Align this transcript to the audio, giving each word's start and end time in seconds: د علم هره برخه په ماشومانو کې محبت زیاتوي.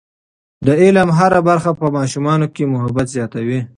د 0.65 0.67
علم 0.81 1.09
هره 1.17 1.39
برخه 1.49 1.71
په 1.79 1.87
ماشومانو 1.97 2.47
کې 2.55 2.71
محبت 2.73 3.07
زیاتوي. 3.15 3.59